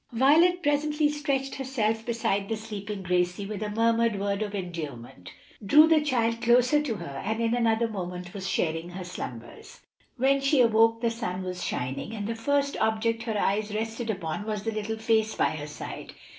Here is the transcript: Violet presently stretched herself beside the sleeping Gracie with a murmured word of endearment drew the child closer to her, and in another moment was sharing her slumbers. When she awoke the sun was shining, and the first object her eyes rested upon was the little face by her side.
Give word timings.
Violet 0.13 0.63
presently 0.63 1.09
stretched 1.09 1.53
herself 1.53 2.03
beside 2.03 2.49
the 2.49 2.57
sleeping 2.57 3.03
Gracie 3.03 3.45
with 3.45 3.61
a 3.61 3.69
murmured 3.69 4.19
word 4.19 4.41
of 4.41 4.55
endearment 4.55 5.29
drew 5.63 5.85
the 5.87 6.01
child 6.01 6.41
closer 6.41 6.81
to 6.81 6.95
her, 6.95 7.21
and 7.23 7.39
in 7.39 7.53
another 7.53 7.87
moment 7.87 8.33
was 8.33 8.49
sharing 8.49 8.89
her 8.89 9.03
slumbers. 9.03 9.81
When 10.17 10.41
she 10.41 10.59
awoke 10.59 11.01
the 11.01 11.11
sun 11.11 11.43
was 11.43 11.63
shining, 11.63 12.15
and 12.15 12.25
the 12.25 12.33
first 12.33 12.75
object 12.77 13.21
her 13.25 13.37
eyes 13.39 13.75
rested 13.75 14.09
upon 14.09 14.47
was 14.47 14.63
the 14.63 14.71
little 14.71 14.97
face 14.97 15.35
by 15.35 15.51
her 15.51 15.67
side. 15.67 16.13